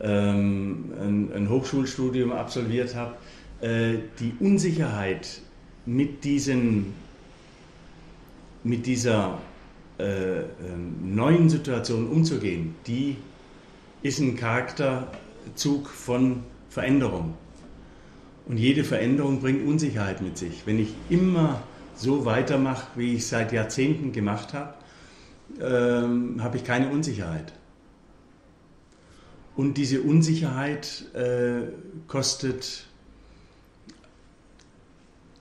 ähm, 0.00 0.92
ein, 0.98 1.32
ein, 1.34 1.50
Hochschulstudium 1.50 2.32
absolviert 2.32 2.94
habe, 2.94 3.14
äh, 3.60 3.98
die 4.18 4.34
Unsicherheit 4.40 5.40
mit, 5.84 6.24
diesen, 6.24 6.94
mit 8.64 8.86
dieser 8.86 9.38
äh, 9.98 10.38
ähm, 10.38 11.14
neuen 11.14 11.48
Situation 11.48 12.08
umzugehen, 12.08 12.74
die 12.86 13.16
ist 14.02 14.20
ein 14.20 14.36
Charakterzug 14.36 15.88
von 15.88 16.42
Veränderung. 16.70 17.34
Und 18.46 18.56
jede 18.58 18.84
Veränderung 18.84 19.40
bringt 19.40 19.66
Unsicherheit 19.66 20.20
mit 20.20 20.36
sich. 20.36 20.62
Wenn 20.66 20.78
ich 20.78 20.88
immer 21.08 21.62
so 21.96 22.24
weitermache, 22.24 22.86
wie 22.96 23.14
ich 23.14 23.26
seit 23.26 23.52
Jahrzehnten 23.52 24.12
gemacht 24.12 24.52
habe, 24.52 24.74
ähm, 25.60 26.42
habe 26.42 26.56
ich 26.56 26.64
keine 26.64 26.90
Unsicherheit. 26.90 27.52
Und 29.56 29.74
diese 29.78 30.02
Unsicherheit 30.02 31.04
äh, 31.14 31.68
kostet, 32.08 32.86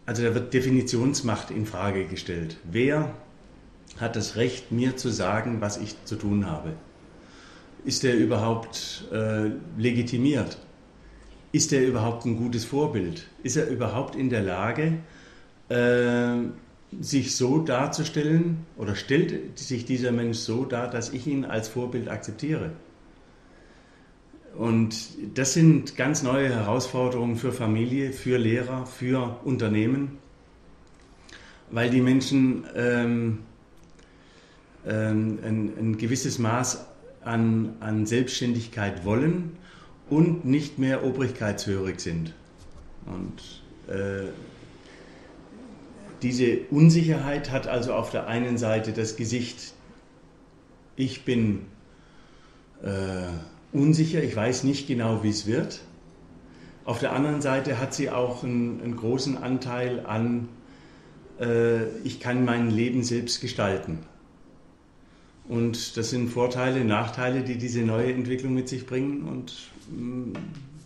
also 0.06 0.24
da 0.24 0.36
wird 0.36 0.54
Definitionsmacht 0.54 1.50
in 1.50 1.66
Frage 1.66 2.06
gestellt. 2.06 2.58
Wer 2.64 3.16
hat 4.00 4.16
das 4.16 4.36
Recht, 4.36 4.72
mir 4.72 4.98
zu 4.98 5.10
sagen, 5.10 5.62
was 5.62 5.78
ich 5.78 5.96
zu 6.06 6.16
tun 6.16 6.46
habe? 6.46 6.74
ist 7.86 8.04
er 8.04 8.16
überhaupt 8.16 9.06
äh, 9.12 9.52
legitimiert? 9.78 10.58
Ist 11.52 11.74
er 11.74 11.86
überhaupt 11.86 12.26
ein 12.26 12.38
gutes 12.38 12.66
Vorbild? 12.66 13.28
Ist 13.44 13.58
er 13.58 13.68
überhaupt 13.68 14.16
in 14.16 14.30
der 14.30 14.42
Lage, 14.42 15.00
sich 15.70 17.36
so 17.36 17.60
darzustellen 17.60 18.66
oder 18.78 18.96
stellt 18.96 19.58
sich 19.58 19.86
dieser 19.86 20.12
Mensch 20.12 20.38
so 20.38 20.66
dar, 20.66 20.90
dass 20.90 21.12
ich 21.12 21.26
ihn 21.26 21.46
als 21.46 21.68
Vorbild 21.68 22.10
akzeptiere? 22.10 22.72
Und 24.56 24.96
das 25.34 25.54
sind 25.54 25.96
ganz 25.96 26.22
neue 26.22 26.50
Herausforderungen 26.50 27.38
für 27.38 27.52
Familie, 27.52 28.12
für 28.12 28.38
Lehrer, 28.38 28.86
für 28.86 29.40
Unternehmen, 29.44 30.20
weil 31.72 31.90
die 31.90 32.02
Menschen 32.02 32.66
ähm, 32.76 33.40
ähm, 34.86 35.40
ein, 35.44 35.74
ein, 35.80 35.98
gewisses 35.98 36.38
Maß 36.38 36.86
an, 37.24 37.76
an 37.80 38.06
Selbstständigkeit 38.06 39.06
wollen 39.06 39.58
und 40.10 40.46
nicht 40.46 40.78
mehr 40.78 41.04
obrigkeitshörig 41.04 42.00
sind. 42.00 42.34
Und 43.08 43.92
äh, 43.92 44.28
diese 46.24 46.60
Unsicherheit 46.72 47.52
hat 47.52 47.68
also 47.68 47.94
auf 47.94 48.10
der 48.10 48.28
einen 48.28 48.58
Seite 48.58 48.94
das 48.94 49.18
Gesicht, 49.18 49.74
ich 50.96 51.26
bin 51.26 51.66
äh, 52.82 53.28
unsicher, 53.74 54.24
ich 54.24 54.36
weiß 54.36 54.64
nicht 54.64 54.88
genau, 54.88 55.24
wie 55.24 55.30
es 55.30 55.46
wird. 55.46 55.82
Auf 56.86 57.00
der 57.00 57.14
anderen 57.14 57.42
Seite 57.42 57.80
hat 57.80 57.94
sie 57.94 58.10
auch 58.10 58.44
einen, 58.44 58.82
einen 58.82 58.96
großen 58.96 59.38
Anteil 59.38 60.06
an, 60.06 60.48
äh, 61.40 61.86
ich 62.04 62.20
kann 62.20 62.46
mein 62.46 62.72
Leben 62.72 63.04
selbst 63.04 63.42
gestalten. 63.42 64.00
Und 65.48 65.98
das 65.98 66.10
sind 66.10 66.30
Vorteile, 66.30 66.86
Nachteile, 66.86 67.42
die 67.42 67.58
diese 67.58 67.82
neue 67.82 68.14
Entwicklung 68.14 68.54
mit 68.54 68.70
sich 68.70 68.86
bringen. 68.86 69.24
Und 69.24 69.54
mh, 69.92 70.02
mm, 70.02 70.34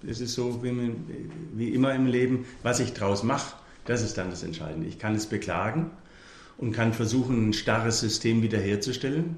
es 0.08 0.20
ist 0.20 0.34
so 0.34 0.64
wie, 0.64 0.92
wie 1.54 1.70
immer 1.70 1.94
im 1.94 2.08
Leben, 2.08 2.46
was 2.64 2.80
ich 2.80 2.94
daraus 2.94 3.24
mache, 3.24 3.56
das 3.88 4.04
ist 4.04 4.18
dann 4.18 4.30
das 4.30 4.44
Entscheidende. 4.44 4.88
Ich 4.88 5.00
kann 5.00 5.16
es 5.16 5.26
beklagen 5.26 5.90
und 6.58 6.74
kann 6.74 6.94
versuchen, 6.94 7.50
ein 7.50 7.54
starres 7.54 8.02
System 8.02 8.42
wiederherzustellen. 8.42 9.38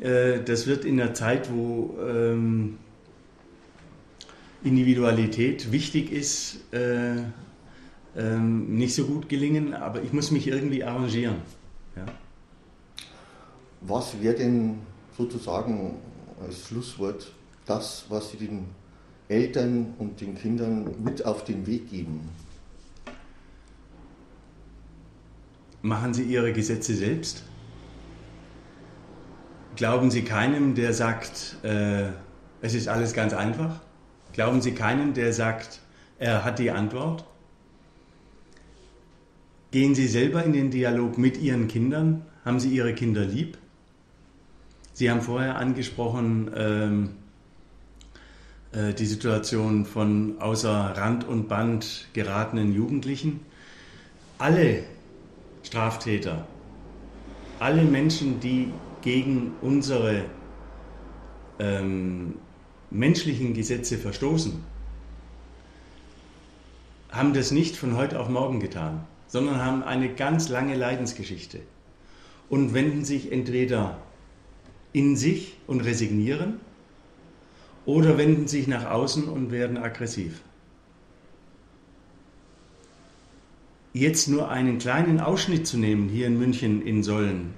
Äh, 0.00 0.40
das 0.42 0.66
wird 0.66 0.84
in 0.84 0.96
der 0.96 1.14
Zeit, 1.14 1.52
wo 1.52 1.94
ähm, 2.00 2.78
Individualität 4.64 5.70
wichtig 5.70 6.10
ist, 6.12 6.60
äh, 6.72 7.16
ähm, 8.16 8.76
nicht 8.76 8.94
so 8.94 9.04
gut 9.04 9.28
gelingen, 9.28 9.74
aber 9.74 10.02
ich 10.02 10.12
muss 10.12 10.30
mich 10.30 10.46
irgendwie 10.46 10.82
arrangieren. 10.82 11.36
Ja. 11.96 12.06
Was 13.82 14.20
wäre 14.20 14.34
denn 14.34 14.78
sozusagen 15.16 15.96
als 16.42 16.68
Schlusswort 16.68 17.32
das, 17.66 18.06
was 18.08 18.30
Sie 18.30 18.38
den 18.38 18.66
Eltern 19.28 19.94
und 19.98 20.20
den 20.20 20.36
Kindern 20.36 20.94
mit 21.02 21.24
auf 21.24 21.44
den 21.44 21.66
Weg 21.66 21.90
geben? 21.90 22.28
Machen 25.82 26.14
Sie 26.14 26.22
Ihre 26.22 26.52
Gesetze 26.52 26.94
selbst? 26.94 27.42
Glauben 29.74 30.12
Sie 30.12 30.22
keinem, 30.22 30.76
der 30.76 30.92
sagt, 30.92 31.56
äh, 31.64 32.04
es 32.60 32.74
ist 32.74 32.86
alles 32.86 33.14
ganz 33.14 33.32
einfach? 33.32 33.80
Glauben 34.32 34.62
Sie 34.62 34.72
keinem, 34.72 35.12
der 35.12 35.32
sagt, 35.32 35.80
er 36.20 36.44
hat 36.44 36.60
die 36.60 36.70
Antwort? 36.70 37.24
Gehen 39.72 39.96
Sie 39.96 40.06
selber 40.06 40.44
in 40.44 40.52
den 40.52 40.70
Dialog 40.70 41.18
mit 41.18 41.36
Ihren 41.38 41.66
Kindern? 41.66 42.26
Haben 42.44 42.60
Sie 42.60 42.68
Ihre 42.68 42.94
Kinder 42.94 43.24
lieb? 43.24 43.58
Sie 44.92 45.10
haben 45.10 45.22
vorher 45.22 45.56
angesprochen 45.56 46.50
ähm, 46.54 47.10
äh, 48.70 48.94
die 48.94 49.06
Situation 49.06 49.84
von 49.84 50.40
außer 50.40 50.70
Rand 50.96 51.26
und 51.26 51.48
Band 51.48 52.06
geratenen 52.12 52.72
Jugendlichen. 52.72 53.40
Alle 54.38 54.84
Straftäter, 55.72 56.46
alle 57.58 57.84
Menschen, 57.84 58.40
die 58.40 58.74
gegen 59.00 59.54
unsere 59.62 60.26
ähm, 61.58 62.34
menschlichen 62.90 63.54
Gesetze 63.54 63.96
verstoßen, 63.96 64.62
haben 67.10 67.32
das 67.32 67.52
nicht 67.52 67.74
von 67.74 67.96
heute 67.96 68.20
auf 68.20 68.28
morgen 68.28 68.60
getan, 68.60 69.06
sondern 69.28 69.64
haben 69.64 69.82
eine 69.82 70.12
ganz 70.12 70.50
lange 70.50 70.74
Leidensgeschichte 70.76 71.60
und 72.50 72.74
wenden 72.74 73.06
sich 73.06 73.32
entweder 73.32 73.96
in 74.92 75.16
sich 75.16 75.56
und 75.66 75.80
resignieren 75.80 76.60
oder 77.86 78.18
wenden 78.18 78.46
sich 78.46 78.68
nach 78.68 78.90
außen 78.90 79.24
und 79.24 79.50
werden 79.50 79.78
aggressiv. 79.78 80.42
Jetzt 83.92 84.28
nur 84.28 84.50
einen 84.50 84.78
kleinen 84.78 85.20
Ausschnitt 85.20 85.66
zu 85.66 85.76
nehmen 85.78 86.08
hier 86.08 86.26
in 86.26 86.38
München 86.38 86.80
in 86.80 87.02
Sollen 87.02 87.52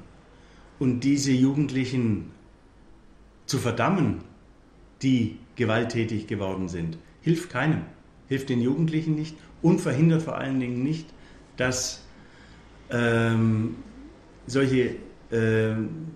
und 0.80 1.00
diese 1.00 1.30
Jugendlichen 1.30 2.32
zu 3.46 3.58
verdammen, 3.58 4.22
die 5.02 5.38
gewalttätig 5.54 6.26
geworden 6.26 6.68
sind, 6.68 6.98
hilft 7.20 7.50
keinem, 7.50 7.82
hilft 8.28 8.48
den 8.48 8.60
Jugendlichen 8.60 9.14
nicht 9.14 9.36
und 9.62 9.80
verhindert 9.80 10.22
vor 10.22 10.36
allen 10.36 10.58
Dingen 10.58 10.82
nicht, 10.82 11.06
dass 11.56 12.04
ähm, 12.90 13.76
solche 14.46 14.96
ähm, 15.30 16.08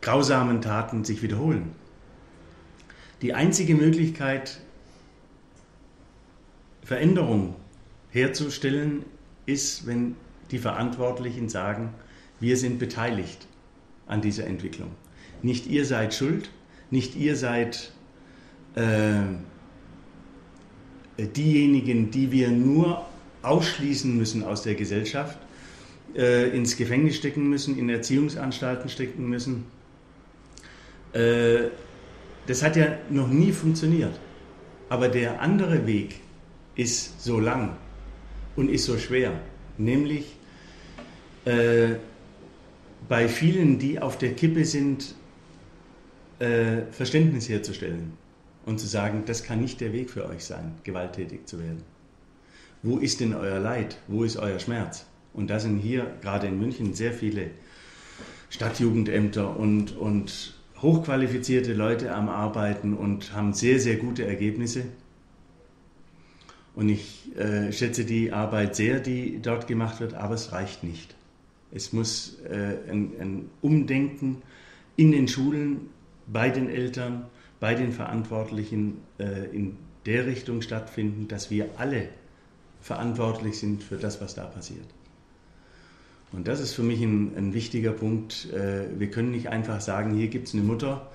grausamen 0.00 0.62
Taten 0.62 1.04
sich 1.04 1.22
wiederholen. 1.22 1.72
Die 3.20 3.34
einzige 3.34 3.74
Möglichkeit, 3.74 4.60
Veränderung 6.82 7.56
herzustellen, 8.10 9.04
ist, 9.46 9.86
wenn 9.86 10.16
die 10.50 10.58
Verantwortlichen 10.58 11.48
sagen, 11.48 11.94
wir 12.40 12.56
sind 12.56 12.78
beteiligt 12.78 13.46
an 14.06 14.20
dieser 14.20 14.46
Entwicklung. 14.46 14.90
Nicht 15.42 15.66
ihr 15.66 15.84
seid 15.84 16.14
schuld, 16.14 16.50
nicht 16.90 17.16
ihr 17.16 17.36
seid 17.36 17.92
äh, 18.74 19.22
diejenigen, 21.18 22.10
die 22.10 22.30
wir 22.30 22.50
nur 22.50 23.06
ausschließen 23.42 24.16
müssen 24.16 24.44
aus 24.44 24.62
der 24.62 24.74
Gesellschaft, 24.74 25.38
äh, 26.14 26.48
ins 26.56 26.76
Gefängnis 26.76 27.16
stecken 27.16 27.48
müssen, 27.48 27.78
in 27.78 27.88
Erziehungsanstalten 27.88 28.88
stecken 28.88 29.28
müssen. 29.28 29.64
Äh, 31.12 31.68
das 32.46 32.62
hat 32.62 32.76
ja 32.76 32.98
noch 33.10 33.28
nie 33.28 33.52
funktioniert. 33.52 34.18
Aber 34.88 35.08
der 35.08 35.40
andere 35.40 35.86
Weg 35.86 36.20
ist 36.76 37.20
so 37.22 37.40
lang 37.40 37.76
und 38.56 38.70
ist 38.70 38.84
so 38.84 38.98
schwer, 38.98 39.40
nämlich 39.78 40.36
äh, 41.44 41.96
bei 43.08 43.28
vielen, 43.28 43.78
die 43.78 44.00
auf 44.00 44.18
der 44.18 44.34
Kippe 44.34 44.64
sind, 44.64 45.14
äh, 46.38 46.82
Verständnis 46.90 47.48
herzustellen 47.48 48.12
und 48.64 48.80
zu 48.80 48.86
sagen, 48.86 49.22
das 49.26 49.44
kann 49.44 49.60
nicht 49.60 49.80
der 49.80 49.92
Weg 49.92 50.10
für 50.10 50.28
euch 50.28 50.44
sein, 50.44 50.72
gewalttätig 50.82 51.46
zu 51.46 51.58
werden. 51.58 51.82
Wo 52.82 52.98
ist 52.98 53.20
denn 53.20 53.34
euer 53.34 53.58
Leid? 53.58 53.98
Wo 54.08 54.24
ist 54.24 54.36
euer 54.36 54.58
Schmerz? 54.58 55.06
Und 55.32 55.50
da 55.50 55.60
sind 55.60 55.78
hier 55.78 56.14
gerade 56.20 56.46
in 56.46 56.58
München 56.58 56.94
sehr 56.94 57.12
viele 57.12 57.50
Stadtjugendämter 58.50 59.56
und, 59.56 59.96
und 59.96 60.54
hochqualifizierte 60.80 61.72
Leute 61.72 62.14
am 62.14 62.28
Arbeiten 62.28 62.94
und 62.94 63.32
haben 63.34 63.52
sehr, 63.52 63.80
sehr 63.80 63.96
gute 63.96 64.26
Ergebnisse. 64.26 64.84
Und 66.76 66.90
ich 66.90 67.34
äh, 67.36 67.72
schätze 67.72 68.04
die 68.04 68.32
Arbeit 68.32 68.76
sehr, 68.76 69.00
die 69.00 69.40
dort 69.40 69.66
gemacht 69.66 69.98
wird, 69.98 70.12
aber 70.12 70.34
es 70.34 70.52
reicht 70.52 70.84
nicht. 70.84 71.16
Es 71.72 71.94
muss 71.94 72.38
äh, 72.44 72.76
ein, 72.90 73.12
ein, 73.18 73.50
Umdenken 73.62 74.42
in 74.94 75.10
den 75.10 75.26
Schulen, 75.26 75.88
bei 76.26 76.50
den 76.50 76.68
Eltern, 76.68 77.26
bei 77.60 77.74
den 77.74 77.92
Verantwortlichen 77.92 78.98
äh, 79.18 79.46
in 79.56 79.78
der 80.04 80.26
Richtung 80.26 80.60
stattfinden, 80.60 81.28
dass 81.28 81.50
wir 81.50 81.70
alle 81.78 82.10
verantwortlich 82.82 83.58
sind 83.58 83.82
für 83.82 83.96
das, 83.96 84.20
was 84.20 84.34
da 84.34 84.44
passiert. 84.44 84.86
Und 86.30 86.46
das 86.46 86.60
ist 86.60 86.74
für 86.74 86.82
mich 86.82 87.00
ein, 87.00 87.32
ein 87.36 87.54
wichtiger 87.54 87.92
Punkt. 87.92 88.52
Äh, 88.52 88.98
wir 88.98 89.10
können 89.10 89.30
nicht 89.30 89.48
einfach 89.48 89.80
sagen, 89.80 90.14
hier 90.14 90.28
gibt 90.28 90.48
es 90.48 90.54
eine 90.54 90.62
Mutter, 90.62 91.10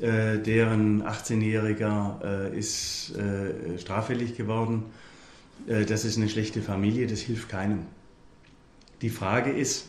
äh, 0.00 0.38
deren 0.38 1.02
18-Jähriger 1.02 2.50
äh, 2.52 2.58
ist 2.58 3.14
straffällig 3.78 4.36
geworden. 4.36 4.84
Das 5.66 6.06
ist 6.06 6.16
eine 6.16 6.28
schlechte 6.30 6.62
Familie, 6.62 7.06
das 7.06 7.20
hilft 7.20 7.50
keinem. 7.50 7.80
Die 9.02 9.10
Frage 9.10 9.50
ist, 9.50 9.86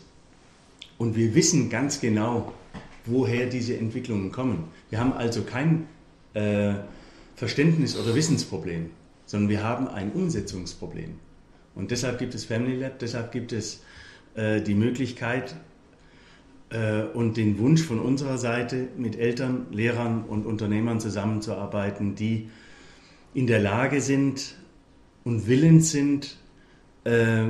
und 0.98 1.16
wir 1.16 1.34
wissen 1.34 1.70
ganz 1.70 2.02
genau, 2.02 2.54
woher 3.06 3.48
diese 3.48 3.78
Entwicklungen 3.78 4.32
kommen. 4.32 4.66
Wir 4.90 5.00
haben 5.00 5.14
also 5.14 5.42
kein 5.44 5.88
äh, 6.34 6.76
Verständnis- 7.36 7.98
oder 7.98 8.14
Wissensproblem, 8.16 8.92
sondern 9.26 9.50
wir 9.50 9.64
haben 9.64 9.88
ein 9.88 10.12
Umsetzungsproblem. 10.12 11.16
Und 11.74 11.92
deshalb 11.92 12.20
gibt 12.20 12.36
es 12.36 12.46
Family 12.46 12.76
Lab, 12.76 13.00
deshalb 13.00 13.32
gibt 13.32 13.52
es 13.52 13.82
äh, 14.36 14.62
die 14.62 14.76
Möglichkeit, 14.76 15.52
äh, 15.52 15.56
und 17.13 17.36
den 17.36 17.60
Wunsch 17.60 17.84
von 17.84 17.99
unserer 17.99 18.38
Seite, 18.38 18.88
mit 18.97 19.19
Eltern, 19.19 19.65
Lehrern 19.71 20.23
und 20.23 20.45
Unternehmern 20.45 21.01
zusammenzuarbeiten, 21.01 22.15
die 22.15 22.47
in 23.34 23.47
der 23.47 23.60
Lage 23.60 24.01
sind 24.01 24.55
und 25.23 25.47
willens 25.47 25.91
sind, 25.91 26.36
äh, 27.03 27.45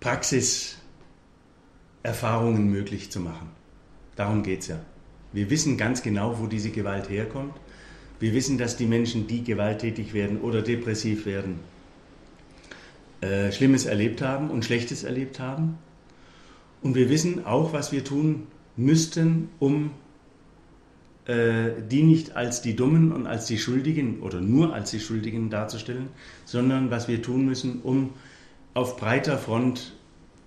Praxiserfahrungen 0.00 2.70
möglich 2.70 3.10
zu 3.10 3.20
machen. 3.20 3.48
Darum 4.14 4.42
geht 4.42 4.60
es 4.60 4.68
ja. 4.68 4.78
Wir 5.32 5.50
wissen 5.50 5.76
ganz 5.76 6.02
genau, 6.02 6.38
wo 6.40 6.46
diese 6.46 6.70
Gewalt 6.70 7.10
herkommt. 7.10 7.54
Wir 8.20 8.32
wissen, 8.32 8.56
dass 8.56 8.76
die 8.76 8.86
Menschen, 8.86 9.26
die 9.26 9.44
gewalttätig 9.44 10.14
werden 10.14 10.40
oder 10.40 10.62
depressiv 10.62 11.26
werden, 11.26 11.58
äh, 13.20 13.52
Schlimmes 13.52 13.84
erlebt 13.84 14.22
haben 14.22 14.50
und 14.50 14.64
Schlechtes 14.64 15.04
erlebt 15.04 15.38
haben. 15.40 15.78
Und 16.82 16.94
wir 16.94 17.10
wissen 17.10 17.44
auch, 17.44 17.72
was 17.72 17.92
wir 17.92 18.04
tun 18.04 18.46
müssten, 18.76 19.48
um 19.58 19.90
äh, 21.26 21.70
die 21.90 22.02
nicht 22.02 22.36
als 22.36 22.62
die 22.62 22.76
Dummen 22.76 23.12
und 23.12 23.26
als 23.26 23.46
die 23.46 23.58
Schuldigen 23.58 24.20
oder 24.20 24.40
nur 24.40 24.74
als 24.74 24.90
die 24.90 25.00
Schuldigen 25.00 25.50
darzustellen, 25.50 26.08
sondern 26.44 26.90
was 26.90 27.08
wir 27.08 27.22
tun 27.22 27.44
müssen, 27.46 27.80
um 27.82 28.10
auf 28.74 28.96
breiter 28.96 29.38
Front 29.38 29.92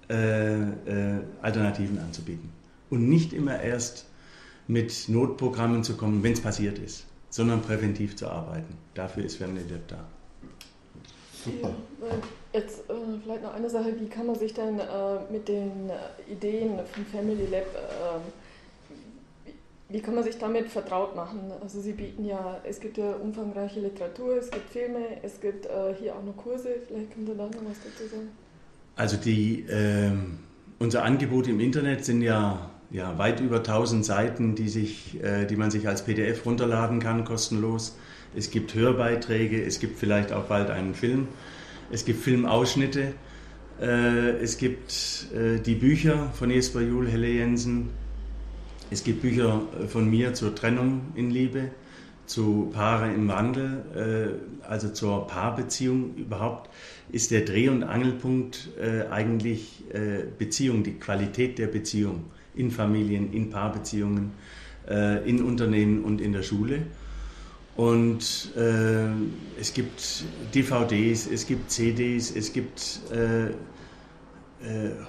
äh, 0.09 0.61
äh, 0.61 1.21
Alternativen 1.41 1.99
anzubieten. 1.99 2.49
Und 2.89 3.09
nicht 3.09 3.33
immer 3.33 3.59
erst 3.59 4.05
mit 4.67 5.09
Notprogrammen 5.09 5.83
zu 5.83 5.97
kommen, 5.97 6.23
wenn 6.23 6.33
es 6.33 6.41
passiert 6.41 6.79
ist, 6.79 7.05
sondern 7.29 7.61
präventiv 7.61 8.15
zu 8.15 8.29
arbeiten. 8.29 8.75
Dafür 8.93 9.25
ist 9.25 9.37
Family 9.37 9.63
Lab 9.69 9.87
da. 9.87 10.07
Super. 11.43 11.73
Jetzt 12.53 12.88
vielleicht 13.29 13.43
noch 13.43 13.53
eine 13.53 13.69
Sache, 13.69 13.93
wie 13.99 14.07
kann 14.07 14.25
man 14.25 14.35
sich 14.35 14.55
denn 14.55 14.79
äh, 14.79 15.31
mit 15.31 15.47
den 15.47 15.89
äh, 15.89 16.31
Ideen 16.31 16.79
vom 16.91 17.05
Family 17.05 17.45
Lab, 17.51 17.61
äh, 17.75 19.51
wie 19.89 19.99
kann 20.01 20.15
man 20.15 20.23
sich 20.23 20.39
damit 20.39 20.67
vertraut 20.69 21.15
machen? 21.15 21.39
Also 21.61 21.79
Sie 21.79 21.91
bieten 21.91 22.25
ja, 22.25 22.59
es 22.63 22.79
gibt 22.79 22.97
ja 22.97 23.11
umfangreiche 23.11 23.81
Literatur, 23.81 24.37
es 24.37 24.49
gibt 24.49 24.71
Filme, 24.71 25.21
es 25.21 25.39
gibt 25.39 25.67
äh, 25.67 25.93
hier 25.99 26.15
auch 26.15 26.23
noch 26.23 26.37
Kurse, 26.37 26.69
vielleicht 26.87 27.13
können 27.13 27.27
Sie 27.27 27.35
da 27.35 27.45
noch 27.45 27.53
was 27.53 27.77
dazu 27.83 28.09
sagen. 28.09 28.29
Also 28.95 29.17
die, 29.17 29.65
ähm, 29.69 30.39
unser 30.79 31.03
Angebot 31.03 31.47
im 31.47 31.59
Internet 31.59 32.05
sind 32.05 32.23
ja 32.23 32.71
ja, 32.91 33.15
weit 33.19 33.39
über 33.39 33.57
1000 33.57 34.03
Seiten, 34.03 34.55
die, 34.55 34.69
sich, 34.69 35.23
äh, 35.23 35.45
die 35.45 35.55
man 35.55 35.69
sich 35.69 35.87
als 35.87 36.03
PDF 36.03 36.43
runterladen 36.47 36.99
kann, 36.99 37.23
kostenlos. 37.23 37.95
Es 38.35 38.49
gibt 38.49 38.73
Hörbeiträge, 38.73 39.63
es 39.63 39.79
gibt 39.79 39.99
vielleicht 39.99 40.33
auch 40.33 40.45
bald 40.45 40.71
einen 40.71 40.95
Film, 40.95 41.27
es 41.91 42.05
gibt 42.05 42.21
Filmausschnitte, 42.21 43.13
äh, 43.81 44.31
es 44.41 44.57
gibt 44.57 45.27
äh, 45.33 45.59
die 45.59 45.75
Bücher 45.75 46.31
von 46.33 46.51
Jesper 46.51 46.81
Juhl, 46.81 47.07
Helle 47.07 47.29
Jensen, 47.29 47.89
es 48.91 49.03
gibt 49.03 49.21
Bücher 49.21 49.61
äh, 49.79 49.87
von 49.87 50.09
mir 50.09 50.33
zur 50.33 50.53
Trennung 50.53 51.01
in 51.15 51.31
Liebe, 51.31 51.69
zu 52.25 52.69
Paare 52.71 53.11
im 53.11 53.27
Wandel, 53.27 54.39
also 54.61 54.89
zur 54.89 55.25
Paarbeziehung 55.25 56.13
überhaupt, 56.15 56.69
ist 57.11 57.31
der 57.31 57.41
Dreh- 57.41 57.69
und 57.69 57.81
Angelpunkt 57.81 58.69
eigentlich 59.09 59.83
Beziehung, 60.37 60.83
die 60.83 60.93
Qualität 60.99 61.57
der 61.57 61.65
Beziehung 61.65 62.25
in 62.53 62.69
Familien, 62.69 63.33
in 63.33 63.49
Paarbeziehungen, 63.49 64.33
in 65.25 65.41
Unternehmen 65.41 66.03
und 66.03 66.21
in 66.21 66.31
der 66.31 66.43
Schule. 66.43 66.83
Und 67.79 68.51
äh, 68.57 69.07
es 69.57 69.73
gibt 69.73 70.25
DVDs, 70.53 71.25
es 71.31 71.47
gibt 71.47 71.71
CDs, 71.71 72.29
es 72.35 72.51
gibt 72.51 72.99
äh, 73.09 73.45
äh, 73.45 73.51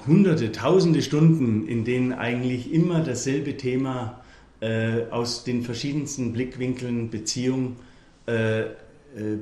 hunderte, 0.07 0.53
tausende 0.53 1.03
Stunden, 1.03 1.67
in 1.67 1.85
denen 1.85 2.13
eigentlich 2.13 2.73
immer 2.73 3.01
dasselbe 3.01 3.57
Thema 3.57 4.21
äh, 4.61 5.03
aus 5.11 5.43
den 5.43 5.65
verschiedensten 5.65 6.33
Blickwinkeln 6.33 7.11
Beziehung 7.11 7.75
äh, 8.27 8.67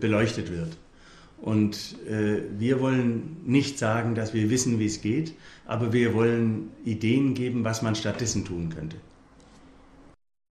beleuchtet 0.00 0.50
wird. 0.50 0.78
Und 1.42 1.96
äh, 2.08 2.40
wir 2.58 2.80
wollen 2.80 3.36
nicht 3.44 3.78
sagen, 3.78 4.14
dass 4.14 4.32
wir 4.32 4.48
wissen, 4.48 4.78
wie 4.78 4.86
es 4.86 5.02
geht, 5.02 5.34
aber 5.66 5.92
wir 5.92 6.14
wollen 6.14 6.70
Ideen 6.86 7.34
geben, 7.34 7.62
was 7.62 7.82
man 7.82 7.94
stattdessen 7.94 8.46
tun 8.46 8.70
könnte. 8.70 8.96